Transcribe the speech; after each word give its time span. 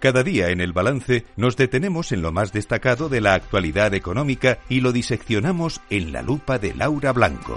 Cada 0.00 0.22
día 0.22 0.48
en 0.48 0.62
el 0.62 0.72
balance 0.72 1.26
nos 1.36 1.58
detenemos 1.58 2.10
en 2.12 2.22
lo 2.22 2.32
más 2.32 2.54
destacado 2.54 3.10
de 3.10 3.20
la 3.20 3.34
actualidad 3.34 3.92
económica 3.92 4.56
y 4.70 4.80
lo 4.80 4.92
diseccionamos 4.92 5.82
en 5.90 6.10
la 6.10 6.22
lupa 6.22 6.58
de 6.58 6.74
Laura 6.74 7.12
Blanco. 7.12 7.56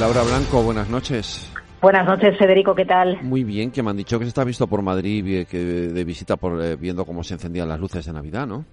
Laura 0.00 0.24
Blanco, 0.24 0.64
buenas 0.64 0.90
noches. 0.90 1.48
Buenas 1.80 2.04
noches, 2.06 2.36
Federico, 2.36 2.74
¿qué 2.74 2.86
tal? 2.86 3.22
Muy 3.22 3.44
bien, 3.44 3.70
que 3.70 3.84
me 3.84 3.90
han 3.90 3.96
dicho 3.96 4.18
que 4.18 4.24
se 4.24 4.30
está 4.30 4.42
visto 4.42 4.66
por 4.66 4.82
Madrid 4.82 5.46
que 5.46 5.58
de 5.58 6.04
visita 6.04 6.36
por 6.36 6.60
eh, 6.60 6.74
viendo 6.74 7.04
cómo 7.04 7.22
se 7.22 7.34
encendían 7.34 7.68
las 7.68 7.78
luces 7.78 8.04
de 8.04 8.12
Navidad, 8.12 8.48
¿no? 8.48 8.64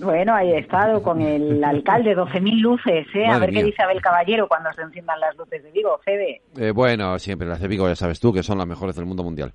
Bueno, 0.00 0.34
ahí 0.34 0.52
he 0.52 0.58
estado 0.58 1.02
con 1.02 1.20
el 1.20 1.62
alcalde, 1.64 2.16
12.000 2.16 2.60
luces, 2.60 3.06
¿eh? 3.14 3.26
a 3.26 3.38
ver 3.38 3.50
qué 3.50 3.64
dice 3.64 3.82
Abel 3.82 4.00
Caballero 4.00 4.46
cuando 4.46 4.72
se 4.72 4.82
enciendan 4.82 5.18
las 5.18 5.36
luces 5.36 5.62
de 5.62 5.70
Vigo, 5.72 5.98
Fede. 6.04 6.42
Eh, 6.56 6.70
bueno, 6.70 7.18
siempre 7.18 7.48
las 7.48 7.60
de 7.60 7.68
Vigo, 7.68 7.88
ya 7.88 7.96
sabes 7.96 8.20
tú, 8.20 8.32
que 8.32 8.42
son 8.42 8.58
las 8.58 8.66
mejores 8.66 8.94
del 8.94 9.06
mundo 9.06 9.24
mundial. 9.24 9.52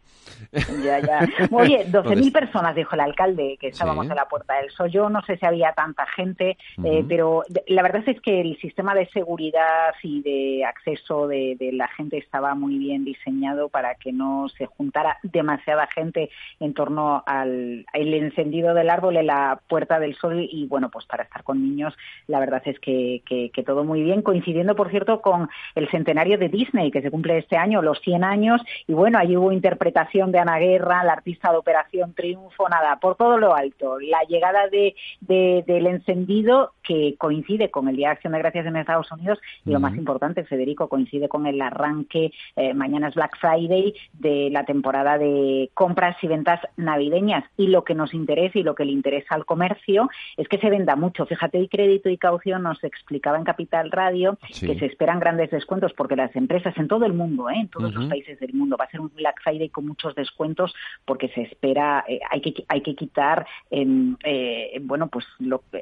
Ya, 0.84 1.00
ya. 1.00 1.28
Oye, 1.52 1.86
12.000 1.88 2.32
personas, 2.32 2.76
dijo 2.76 2.96
el 2.96 3.02
alcalde, 3.02 3.58
que 3.60 3.68
estábamos 3.68 4.10
en 4.10 4.16
la 4.16 4.28
Puerta 4.28 4.56
del 4.56 4.70
Sol. 4.72 4.90
Yo 4.90 5.10
no 5.10 5.22
sé 5.24 5.38
si 5.38 5.46
había 5.46 5.72
tanta 5.74 6.06
gente, 6.08 6.58
eh, 6.84 7.06
pero 7.08 7.44
la 7.68 7.82
verdad 7.82 8.04
es 8.08 8.20
que 8.22 8.42
el 8.42 8.58
sistema 8.60 8.94
de 8.94 9.08
seguridad 9.10 9.94
y 10.02 10.22
de 10.22 10.66
acceso 10.66 11.28
de, 11.28 11.56
de, 11.60 11.72
la 11.72 11.88
gente 11.88 12.18
estaba 12.18 12.54
muy 12.56 12.78
bien 12.78 13.06
diseñado 13.06 13.70
para 13.70 13.96
que 13.96 14.12
no 14.12 14.50
se 14.50 14.66
juntara 14.66 15.18
demasiada 15.23 15.88
gente 15.88 16.30
en 16.60 16.73
torno 16.73 17.23
al 17.26 17.86
el 17.94 18.14
encendido 18.14 18.73
del 18.73 18.90
árbol 18.90 19.18
en 19.18 19.28
la 19.28 19.60
Puerta 19.68 20.00
del 20.00 20.16
Sol 20.16 20.33
y 20.40 20.68
bueno, 20.68 20.90
pues 20.90 21.05
para 21.05 21.23
estar 21.23 21.44
con 21.44 21.62
niños 21.62 21.94
la 22.28 22.40
verdad 22.40 22.62
es 22.66 22.80
que, 22.80 23.22
que, 23.26 23.64
todo 23.64 23.84
muy 23.84 24.04
bien, 24.04 24.22
coincidiendo 24.22 24.76
por 24.76 24.90
cierto 24.90 25.22
con 25.22 25.50
el 25.76 25.90
centenario 25.90 26.38
de 26.38 26.50
Disney 26.50 26.92
que 26.92 27.02
se 27.02 27.12
cumple 27.12 27.38
este 27.38 27.58
año, 27.58 27.82
los 27.82 28.00
100 28.02 28.23
años 28.23 28.62
y 28.88 28.94
bueno, 28.94 29.20
allí 29.20 29.38
hubo 29.38 29.52
interpretación 29.52 30.31
de 30.31 30.39
Ana 30.39 30.59
Guerra, 30.59 31.04
la 31.04 31.14
artista 31.14 31.52
de 31.52 31.58
Operación 31.58 32.14
Triunfo, 32.14 32.67
nada, 32.70 32.98
por 33.00 33.16
todo 33.16 33.38
lo 33.38 33.56
alto. 33.56 34.00
La 34.00 34.23
llegada 34.23 34.67
de, 34.67 34.95
del 35.22 35.88
encendido 35.88 36.73
que 36.84 37.16
coincide 37.17 37.72
con 37.72 37.88
el 37.88 37.95
Día 37.95 38.09
de 38.09 38.14
Acción 38.14 38.34
de 38.34 38.39
Gracias 38.39 38.66
en 38.66 38.76
Estados 38.76 39.12
Unidos 39.12 39.39
y 39.66 39.72
lo 39.72 39.80
más 39.80 39.95
importante, 39.95 40.44
Federico, 40.44 40.89
coincide 40.89 41.30
con 41.30 41.48
el 41.48 41.62
arranque, 41.62 42.31
eh, 42.56 42.73
mañana 42.73 43.08
es 43.08 43.16
Black 43.16 43.38
Friday, 43.39 43.94
de 44.14 44.50
la 44.52 44.66
temporada 44.66 45.17
de 45.17 45.70
compras 45.73 46.17
y 46.22 46.28
ventas 46.28 46.59
navideñas 46.78 47.45
y 47.58 47.67
lo 47.67 47.84
que 47.84 47.95
nos 47.95 48.14
interesa 48.14 48.59
y 48.59 48.64
lo 48.64 48.76
que 48.76 48.86
le 48.86 48.92
interesa 48.92 49.36
al 49.36 49.45
comercio 49.45 50.09
es 50.38 50.48
que 50.48 50.58
se 50.58 50.70
venda 50.70 50.95
mucho. 50.95 51.26
Fíjate, 51.26 51.59
y 51.59 51.67
crédito 51.67 52.09
y 52.09 52.17
caución 52.17 52.64
nos 52.64 52.84
explicaba 52.84 53.38
en 53.38 53.44
Capital 53.44 53.92
Radio 53.92 54.38
que 54.59 54.78
se 54.78 54.86
esperan 54.86 55.20
grandes 55.20 55.52
descuentos 55.52 55.94
porque 55.94 56.16
las 56.16 56.36
empresas 56.36 56.76
en 56.78 56.88
todo 56.88 57.06
el 57.06 57.14
mundo, 57.14 57.50
¿eh? 57.50 57.56
en 57.56 57.70
todos 57.70 57.94
los 57.94 58.06
países 58.08 58.39
del 58.39 58.54
mundo, 58.54 58.78
va 58.78 58.86
a 58.86 58.92
ser 58.92 59.00
un 59.00 59.11
Black 59.16 59.42
Friday 59.44 59.70
con 59.70 59.88
muchos 59.88 60.16
descuentos 60.16 60.73
porque 61.06 61.30
se 61.30 61.42
espera, 61.44 62.04
eh, 62.08 62.20
hay 62.30 62.42
que 62.42 62.54
hay 62.67 62.81
que 62.81 62.95
quitar, 62.95 63.45
eh, 63.70 64.80
bueno, 64.81 65.08
pues 65.08 65.26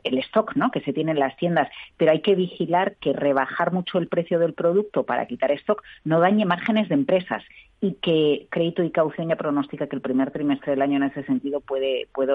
el 0.03 0.17
stock, 0.19 0.55
¿no? 0.55 0.71
Que 0.71 0.81
se 0.81 0.90
tiene 0.93 1.11
en 1.11 1.19
las 1.19 1.35
tiendas, 1.37 1.69
pero 1.97 2.11
hay 2.11 2.21
que 2.21 2.35
vigilar 2.35 2.95
que 2.99 3.13
rebajar 3.13 3.71
mucho 3.71 3.97
el 3.97 4.07
precio 4.07 4.39
del 4.39 4.53
producto 4.53 5.03
para 5.03 5.25
quitar 5.25 5.51
stock 5.51 5.83
no 6.03 6.19
dañe 6.19 6.45
márgenes 6.45 6.89
de 6.89 6.95
empresas 6.95 7.43
y 7.81 7.93
que 7.93 8.47
crédito 8.51 8.83
y 8.83 8.91
caución 8.91 9.29
ya 9.29 9.35
pronostica 9.35 9.87
que 9.87 9.95
el 9.95 10.01
primer 10.01 10.29
trimestre 10.31 10.71
del 10.71 10.83
año 10.83 10.97
en 10.97 11.03
ese 11.03 11.23
sentido 11.23 11.61
puede, 11.61 12.07
puede 12.13 12.33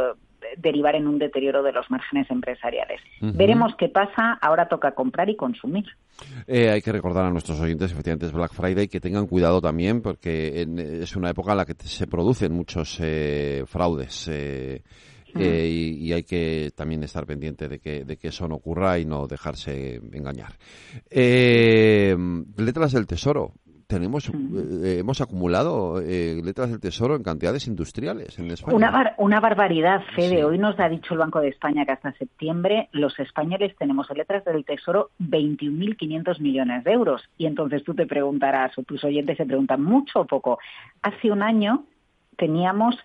derivar 0.56 0.96
en 0.96 1.06
un 1.06 1.18
deterioro 1.18 1.62
de 1.62 1.72
los 1.72 1.88
márgenes 1.88 2.28
empresariales. 2.30 3.00
Veremos 3.20 3.74
qué 3.76 3.88
pasa, 3.88 4.38
ahora 4.40 4.68
toca 4.68 4.92
comprar 4.92 5.30
y 5.30 5.36
consumir. 5.36 5.84
Eh, 6.48 6.70
hay 6.70 6.82
que 6.82 6.90
recordar 6.92 7.24
a 7.24 7.30
nuestros 7.30 7.60
oyentes, 7.60 7.92
efectivamente 7.92 8.26
es 8.26 8.32
Black 8.32 8.52
Friday, 8.52 8.88
que 8.88 9.00
tengan 9.00 9.26
cuidado 9.26 9.60
también 9.60 10.02
porque 10.02 10.66
es 11.00 11.14
una 11.14 11.30
época 11.30 11.52
en 11.52 11.58
la 11.58 11.64
que 11.64 11.74
se 11.74 12.06
producen 12.08 12.52
muchos 12.52 12.98
eh, 13.00 13.64
fraudes. 13.66 14.28
Eh, 14.28 14.82
y, 15.38 16.12
hay 16.12 16.22
que 16.24 16.72
también 16.74 17.02
estar 17.02 17.26
pendiente 17.26 17.68
de 17.68 17.78
que, 17.78 18.04
de 18.04 18.16
que 18.16 18.28
eso 18.28 18.48
no 18.48 18.56
ocurra 18.56 18.98
y 18.98 19.04
no 19.04 19.26
dejarse 19.26 20.00
engañar. 20.12 20.52
letras 21.10 22.92
del 22.92 23.06
Tesoro 23.06 23.52
tenemos 23.86 24.28
eh, 24.28 24.98
hemos 24.98 25.20
acumulado 25.20 26.00
eh, 26.00 26.40
letras 26.42 26.70
del 26.70 26.80
Tesoro 26.80 27.14
en 27.14 27.22
cantidades 27.22 27.66
industriales 27.66 28.38
en 28.38 28.50
España. 28.50 28.76
Una, 28.76 29.14
una 29.18 29.40
barbaridad, 29.40 30.02
Fede. 30.14 30.44
Hoy 30.44 30.58
nos 30.58 30.78
ha 30.80 30.88
dicho 30.88 31.14
el 31.14 31.20
Banco 31.20 31.40
de 31.40 31.48
España 31.48 31.84
que 31.84 31.92
hasta 31.92 32.12
septiembre 32.12 32.88
los 32.92 33.18
españoles 33.18 33.74
tenemos 33.78 34.10
en 34.10 34.18
letras 34.18 34.44
del 34.44 34.64
Tesoro 34.64 35.10
21.500 35.20 36.40
millones 36.40 36.84
de 36.84 36.92
euros. 36.92 37.22
Y 37.38 37.46
entonces 37.46 37.84
tú 37.84 37.94
te 37.94 38.06
preguntarás, 38.06 38.76
o 38.78 38.82
tus 38.82 39.04
oyentes 39.04 39.36
se 39.36 39.46
preguntan, 39.46 39.82
¿mucho 39.82 40.20
o 40.20 40.26
poco? 40.26 40.58
Hace 41.02 41.30
un 41.30 41.42
año 41.42 41.84
teníamos 42.36 42.96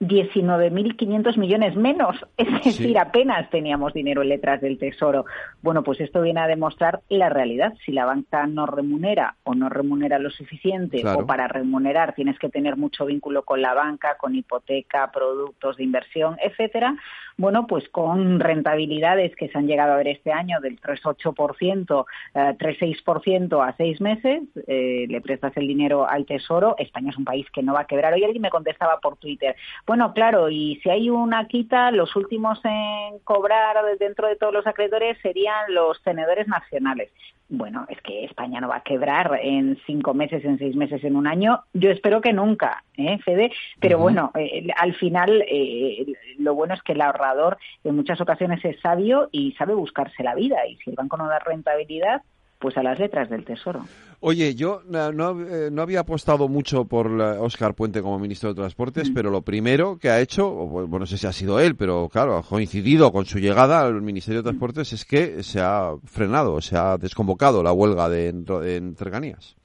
19.500 0.00 1.36
millones 1.36 1.76
menos, 1.76 2.16
es 2.38 2.50
decir, 2.64 2.98
apenas 2.98 3.50
teníamos 3.50 3.92
dinero 3.92 4.22
en 4.22 4.30
letras 4.30 4.60
del 4.60 4.78
Tesoro. 4.78 5.26
Bueno, 5.62 5.82
pues 5.82 6.00
esto 6.00 6.22
viene 6.22 6.40
a 6.40 6.46
demostrar 6.46 7.00
la 7.08 7.28
realidad. 7.28 7.74
Si 7.84 7.92
la 7.92 8.06
banca 8.06 8.46
no 8.46 8.66
remunera 8.66 9.36
o 9.44 9.54
no 9.54 9.68
remunera 9.68 10.18
lo 10.18 10.30
suficiente, 10.30 11.02
o 11.06 11.26
para 11.26 11.48
remunerar 11.48 12.14
tienes 12.14 12.38
que 12.38 12.48
tener 12.48 12.76
mucho 12.76 13.04
vínculo 13.04 13.42
con 13.44 13.60
la 13.60 13.74
banca, 13.74 14.16
con 14.16 14.34
hipoteca, 14.34 15.10
productos 15.12 15.76
de 15.76 15.84
inversión, 15.84 16.36
etcétera, 16.42 16.96
bueno, 17.40 17.66
pues 17.66 17.88
con 17.88 18.38
rentabilidades 18.38 19.34
que 19.34 19.48
se 19.48 19.56
han 19.56 19.66
llegado 19.66 19.94
a 19.94 19.96
ver 19.96 20.08
este 20.08 20.30
año 20.30 20.60
del 20.60 20.78
3,8%, 20.78 22.04
3,6% 22.34 23.58
eh, 23.58 23.68
a 23.68 23.74
seis 23.78 23.98
meses, 24.00 24.42
eh, 24.66 25.06
le 25.08 25.20
prestas 25.22 25.56
el 25.56 25.66
dinero 25.66 26.06
al 26.06 26.26
Tesoro, 26.26 26.74
España 26.78 27.08
es 27.08 27.16
un 27.16 27.24
país 27.24 27.46
que 27.50 27.62
no 27.62 27.72
va 27.72 27.80
a 27.80 27.86
quebrar. 27.86 28.12
Hoy 28.12 28.24
alguien 28.24 28.42
me 28.42 28.50
contestaba 28.50 28.98
por 29.00 29.16
Twitter, 29.16 29.56
bueno, 29.90 30.14
claro, 30.14 30.48
y 30.48 30.78
si 30.84 30.88
hay 30.88 31.10
una 31.10 31.48
quita, 31.48 31.90
los 31.90 32.14
últimos 32.14 32.60
en 32.64 33.18
cobrar 33.24 33.74
dentro 33.98 34.28
de 34.28 34.36
todos 34.36 34.52
los 34.52 34.64
acreedores 34.64 35.18
serían 35.20 35.74
los 35.74 36.00
tenedores 36.04 36.46
nacionales. 36.46 37.10
Bueno, 37.48 37.86
es 37.88 38.00
que 38.00 38.24
España 38.24 38.60
no 38.60 38.68
va 38.68 38.76
a 38.76 38.82
quebrar 38.84 39.40
en 39.42 39.76
cinco 39.86 40.14
meses, 40.14 40.44
en 40.44 40.58
seis 40.58 40.76
meses, 40.76 41.02
en 41.02 41.16
un 41.16 41.26
año. 41.26 41.64
Yo 41.72 41.90
espero 41.90 42.20
que 42.20 42.32
nunca, 42.32 42.84
¿eh, 42.96 43.18
Fede? 43.24 43.50
Pero 43.80 43.98
bueno, 43.98 44.30
eh, 44.36 44.68
al 44.76 44.94
final 44.94 45.42
eh, 45.48 46.06
lo 46.38 46.54
bueno 46.54 46.74
es 46.74 46.82
que 46.82 46.92
el 46.92 47.00
ahorrador 47.00 47.58
en 47.82 47.96
muchas 47.96 48.20
ocasiones 48.20 48.64
es 48.64 48.78
sabio 48.78 49.28
y 49.32 49.54
sabe 49.54 49.74
buscarse 49.74 50.22
la 50.22 50.36
vida. 50.36 50.64
Y 50.68 50.76
si 50.76 50.90
el 50.90 50.96
banco 50.96 51.16
no 51.16 51.26
da 51.26 51.40
rentabilidad, 51.40 52.22
pues 52.60 52.76
a 52.76 52.82
las 52.82 52.98
letras 52.98 53.28
del 53.30 53.44
Tesoro. 53.44 53.82
Oye, 54.20 54.54
yo 54.54 54.82
no, 54.86 55.40
eh, 55.40 55.70
había 55.78 56.00
apostado 56.00 56.46
mucho 56.46 56.84
por 56.84 57.08
Óscar 57.08 57.74
Puente 57.74 58.02
como 58.02 58.18
ministro 58.18 58.50
de 58.50 58.54
Transportes, 58.54 59.10
mm. 59.10 59.14
pero 59.14 59.30
lo 59.30 59.40
primero 59.40 59.98
que 59.98 60.10
ha 60.10 60.20
hecho, 60.20 60.50
bueno, 60.50 61.00
no 61.00 61.06
sé 61.06 61.16
si 61.16 61.26
ha 61.26 61.32
sido 61.32 61.58
él, 61.58 61.74
pero 61.74 62.08
claro, 62.12 62.36
ha 62.36 62.42
coincidido 62.42 63.10
con 63.12 63.24
su 63.24 63.38
llegada 63.38 63.80
al 63.80 64.02
Ministerio 64.02 64.42
de 64.42 64.50
Transportes, 64.50 64.92
es 64.92 65.06
que 65.06 65.42
se 65.42 65.60
ha 65.60 65.94
frenado, 66.04 66.60
se 66.60 66.76
ha 66.76 66.98
desconvocado 66.98 67.62
la 67.62 67.72
huelga 67.72 68.10
de, 68.10 68.28
en 68.28 68.94
cercanías. 68.94 69.56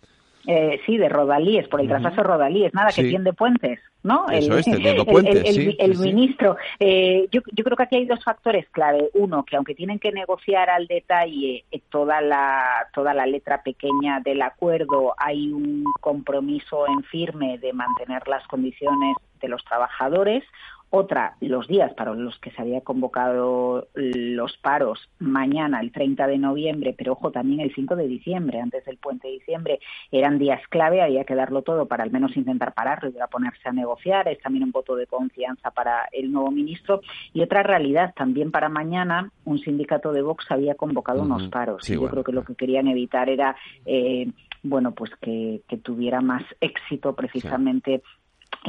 Eh, 0.47 0.79
sí, 0.85 0.97
de 0.97 1.09
Rodalíes, 1.09 1.67
por 1.67 1.81
el 1.81 1.87
traspaso 1.87 2.17
de 2.17 2.23
Rodalíes, 2.23 2.73
nada, 2.73 2.91
que 2.95 3.03
tiende 3.03 3.33
puentes, 3.33 3.79
¿no? 4.05 4.27
el, 4.29 5.75
el, 5.79 5.97
ministro. 5.97 6.57
Eh, 6.79 7.27
yo, 7.31 7.41
yo, 7.51 7.63
creo 7.63 7.75
que 7.75 7.83
aquí 7.83 7.95
hay 7.95 8.05
dos 8.05 8.23
factores 8.23 8.69
clave. 8.69 9.09
Uno, 9.15 9.43
que 9.43 9.55
aunque 9.55 9.73
tienen 9.73 9.97
que 9.97 10.11
negociar 10.11 10.69
al 10.69 10.85
detalle 10.85 11.65
eh, 11.71 11.81
toda 11.89 12.21
la, 12.21 12.87
toda 12.93 13.15
la 13.15 13.25
letra 13.25 13.63
pequeña 13.63 14.19
del 14.19 14.43
acuerdo, 14.43 15.15
hay 15.17 15.51
un 15.51 15.83
compromiso 16.01 16.85
en 16.87 17.01
firme 17.03 17.57
de 17.57 17.73
mantener 17.73 18.27
las 18.27 18.45
condiciones 18.47 19.15
de 19.45 19.49
los 19.49 19.63
trabajadores. 19.63 20.43
Otra, 20.91 21.35
los 21.41 21.67
días 21.67 21.93
para 21.93 22.13
los 22.13 22.39
que 22.39 22.51
se 22.51 22.61
había 22.61 22.79
convocado 22.79 23.87
los 23.95 24.55
paros, 24.57 25.09
mañana, 25.19 25.81
el 25.81 25.91
30 25.91 26.25
de 26.27 26.37
noviembre, 26.37 26.95
pero 26.97 27.13
ojo, 27.13 27.31
también 27.31 27.59
el 27.59 27.73
5 27.73 27.95
de 27.97 28.07
diciembre, 28.07 28.61
antes 28.61 28.85
del 28.85 28.97
puente 28.97 29.27
de 29.27 29.33
diciembre, 29.33 29.79
eran 30.11 30.37
días 30.37 30.61
clave, 30.69 31.01
había 31.01 31.25
que 31.25 31.35
darlo 31.35 31.63
todo 31.63 31.87
para 31.87 32.03
al 32.03 32.11
menos 32.11 32.37
intentar 32.37 32.73
pararlo 32.73 33.09
y 33.09 33.19
a 33.19 33.27
ponerse 33.27 33.67
a 33.67 33.73
negociar. 33.73 34.29
Es 34.29 34.39
también 34.39 34.63
un 34.63 34.71
voto 34.71 34.95
de 34.95 35.07
confianza 35.07 35.71
para 35.71 36.07
el 36.13 36.31
nuevo 36.31 36.51
ministro. 36.51 37.01
Y 37.33 37.41
otra 37.41 37.61
realidad, 37.61 38.13
también 38.15 38.51
para 38.51 38.69
mañana, 38.69 39.31
un 39.43 39.59
sindicato 39.59 40.13
de 40.13 40.21
Vox 40.21 40.45
había 40.49 40.75
convocado 40.75 41.23
unos 41.23 41.49
paros. 41.49 41.89
y 41.89 41.95
yo 41.95 42.07
creo 42.07 42.23
que 42.23 42.31
lo 42.31 42.45
que 42.45 42.55
querían 42.55 42.87
evitar 42.87 43.27
era. 43.27 43.55
Eh, 43.85 44.29
bueno, 44.65 44.93
pues 44.93 45.11
que, 45.21 45.61
tuviera 45.83 46.21
más 46.21 46.43
éxito 46.59 47.13
precisamente 47.13 48.01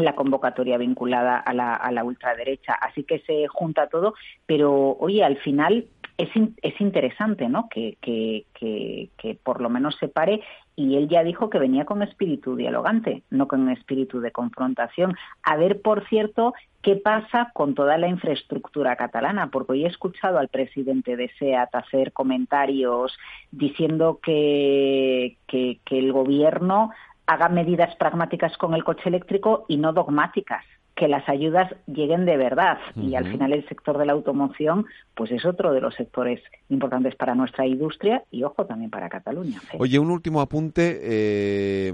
la 0.05 0.15
convocatoria 0.15 0.79
vinculada 0.79 1.39
a 1.39 1.55
la, 1.55 1.75
a 1.75 1.91
la 1.93 2.05
ultraderecha. 2.05 2.75
Así 2.75 3.05
que 3.05 3.21
se 3.21 3.47
junta 3.49 3.89
todo, 3.89 4.15
pero 4.47 4.97
oye, 4.99 5.25
al 5.25 5.37
final 5.39 5.87
es, 6.19 6.31
es 6.63 6.81
interesante, 6.81 7.49
¿no? 7.49 7.69
Que, 7.69 7.99
que, 8.01 8.47
que, 8.55 9.39
por 9.43 9.61
lo 9.61 9.69
menos 9.69 9.97
se 9.97 10.09
pare 10.09 10.41
y 10.75 10.97
él 10.97 11.09
ya 11.09 11.23
dijo 11.23 11.51
que 11.51 11.59
venía 11.59 11.85
con 11.85 12.03
espíritu 12.03 12.57
dialogante, 12.57 13.23
no 13.31 13.49
con 13.49 13.71
espíritu 13.71 14.21
de 14.21 14.33
confrontación. 14.33 15.15
A 15.43 15.57
ver, 15.57 15.81
por 15.81 16.07
cierto, 16.09 16.55
qué 16.83 16.97
pasa 16.97 17.51
con 17.55 17.75
toda 17.75 17.99
la 17.99 18.09
infraestructura 18.09 18.97
catalana, 18.97 19.51
porque 19.51 19.73
hoy 19.73 19.85
he 19.85 19.89
escuchado 19.89 20.39
al 20.39 20.49
presidente 20.49 21.17
de 21.17 21.31
SEAT 21.39 21.75
hacer 21.75 22.13
comentarios 22.13 23.17
diciendo 23.51 24.19
que, 24.23 25.37
que 25.47 25.81
el 25.91 26.13
gobierno 26.13 26.91
haga 27.27 27.49
medidas 27.49 27.95
pragmáticas 27.97 28.57
con 28.57 28.75
el 28.75 28.85
coche 28.85 29.09
eléctrico 29.09 29.65
y 29.69 29.77
no 29.77 29.93
dogmáticas. 29.93 30.65
que 30.95 31.09
las 31.09 31.29
ayudas 31.29 31.71
lleguen 31.87 32.25
de 32.25 32.39
verdad. 32.39 32.79
Y 32.95 33.17
al 33.17 33.31
final 33.31 33.53
el 33.53 33.69
sector 33.69 33.99
de 33.99 34.07
la 34.07 34.15
automoción, 34.15 34.87
pues 35.15 35.31
es 35.31 35.45
otro 35.45 35.75
de 35.75 35.83
los 35.83 35.95
sectores 35.95 36.41
importantes 36.71 37.15
para 37.17 37.35
nuestra 37.35 37.67
industria 37.67 38.23
y, 38.31 38.45
ojo, 38.45 38.65
también 38.65 38.91
para 38.91 39.11
Cataluña. 39.11 39.61
Oye, 39.79 39.99
un 39.99 40.11
último 40.11 40.41
apunte. 40.41 40.99
Eh, 41.03 41.93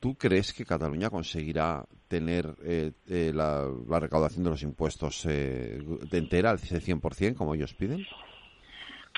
¿Tú 0.00 0.16
crees 0.16 0.52
que 0.52 0.64
Cataluña 0.64 1.10
conseguirá 1.10 1.84
tener 2.08 2.56
eh, 2.64 2.90
eh, 3.06 3.30
la, 3.32 3.68
recaudación 4.00 4.42
de 4.42 4.50
los 4.50 4.64
impuestos 4.64 5.22
de 5.22 6.18
entera 6.18 6.50
al 6.50 6.58
100% 6.58 7.36
como 7.36 7.54
ellos 7.54 7.72
piden? 7.74 8.04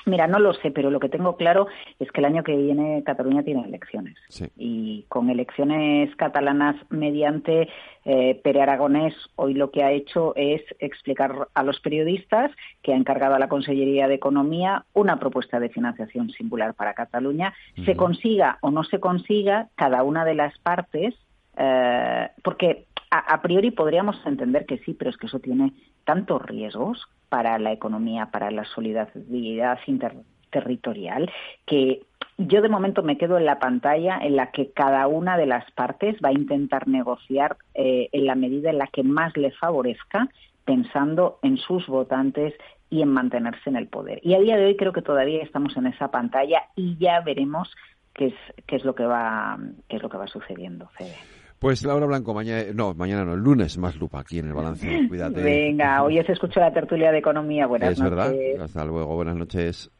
Mira, 0.09 0.27
no 0.27 0.39
lo 0.39 0.53
sé, 0.53 0.71
pero 0.71 0.89
lo 0.91 0.99
que 0.99 1.09
tengo 1.09 1.35
claro 1.35 1.67
es 1.99 2.11
que 2.11 2.21
el 2.21 2.25
año 2.25 2.43
que 2.43 2.55
viene 2.55 3.03
Cataluña 3.05 3.43
tiene 3.43 3.63
elecciones. 3.63 4.17
Y 4.57 5.05
con 5.07 5.29
elecciones 5.29 6.15
catalanas 6.15 6.75
mediante 6.89 7.69
eh, 8.05 8.39
Pere 8.43 8.61
Aragonés, 8.61 9.13
hoy 9.35 9.53
lo 9.53 9.71
que 9.71 9.83
ha 9.83 9.91
hecho 9.91 10.33
es 10.35 10.61
explicar 10.79 11.47
a 11.53 11.63
los 11.63 11.79
periodistas 11.79 12.51
que 12.81 12.93
ha 12.93 12.97
encargado 12.97 13.35
a 13.35 13.39
la 13.39 13.49
Consellería 13.49 14.07
de 14.07 14.15
Economía 14.15 14.85
una 14.93 15.19
propuesta 15.19 15.59
de 15.59 15.69
financiación 15.69 16.29
singular 16.31 16.73
para 16.73 16.93
Cataluña. 16.93 17.53
Se 17.85 17.95
consiga 17.95 18.57
o 18.61 18.71
no 18.71 18.83
se 18.83 18.99
consiga, 18.99 19.69
cada 19.75 20.03
una 20.03 20.25
de 20.25 20.35
las 20.35 20.57
partes, 20.59 21.15
eh, 21.59 22.29
porque 22.41 22.85
a, 23.11 23.41
priori 23.41 23.71
podríamos 23.71 24.15
entender 24.25 24.65
que 24.65 24.77
sí, 24.79 24.93
pero 24.93 25.09
es 25.09 25.17
que 25.17 25.27
eso 25.27 25.39
tiene 25.39 25.73
tantos 26.05 26.41
riesgos 26.43 27.05
para 27.27 27.59
la 27.59 27.71
economía, 27.71 28.27
para 28.27 28.49
la 28.49 28.65
solidaridad 28.65 29.79
interterritorial, 29.87 31.29
que 31.65 32.03
yo 32.37 32.61
de 32.61 32.69
momento 32.69 33.03
me 33.03 33.17
quedo 33.17 33.37
en 33.37 33.45
la 33.45 33.59
pantalla 33.59 34.19
en 34.21 34.35
la 34.35 34.51
que 34.51 34.71
cada 34.71 35.07
una 35.07 35.37
de 35.37 35.47
las 35.47 35.69
partes 35.71 36.15
va 36.23 36.29
a 36.29 36.33
intentar 36.33 36.87
negociar 36.87 37.57
eh, 37.73 38.09
en 38.13 38.25
la 38.25 38.35
medida 38.35 38.69
en 38.69 38.77
la 38.77 38.87
que 38.87 39.03
más 39.03 39.35
le 39.35 39.51
favorezca, 39.51 40.29
pensando 40.63 41.39
en 41.41 41.57
sus 41.57 41.87
votantes 41.87 42.53
y 42.89 43.01
en 43.01 43.09
mantenerse 43.09 43.69
en 43.69 43.75
el 43.75 43.87
poder. 43.87 44.21
Y 44.23 44.35
a 44.35 44.39
día 44.39 44.55
de 44.55 44.67
hoy 44.67 44.77
creo 44.77 44.93
que 44.93 45.01
todavía 45.01 45.43
estamos 45.43 45.75
en 45.75 45.87
esa 45.87 46.11
pantalla 46.11 46.63
y 46.75 46.97
ya 46.97 47.19
veremos 47.21 47.75
qué 48.13 48.27
es, 48.27 48.35
qué 48.65 48.77
es 48.77 48.85
lo 48.85 48.95
que 48.95 49.05
va 49.05 49.57
qué 49.87 49.97
es 49.97 50.03
lo 50.03 50.09
que 50.09 50.17
va 50.17 50.27
sucediendo. 50.27 50.89
Pues 51.59 51.83
Laura 51.83 52.05
Blanco, 52.05 52.33
mañana, 52.33 52.63
no, 52.73 52.93
mañana 52.93 53.25
no, 53.25 53.33
el 53.33 53.41
lunes 53.41 53.77
más 53.77 53.97
lupa 53.97 54.21
aquí 54.21 54.39
en 54.39 54.47
el 54.47 54.53
balance. 54.53 54.87
Cuídate. 55.09 55.43
Venga, 55.43 56.01
hoy 56.03 56.15
se 56.25 56.31
escucha 56.31 56.61
la 56.61 56.73
tertulia 56.73 57.11
de 57.11 57.17
economía. 57.17 57.67
Buenas 57.67 57.99
noches. 57.99 58.05
Es 58.05 58.09
verdad. 58.09 58.63
Hasta 58.63 58.85
luego, 58.85 59.13
buenas 59.15 59.35
noches. 59.35 59.91